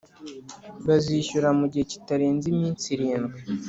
[0.87, 3.39] Bazishyura mu gihe kitarenze iminsi irindwi.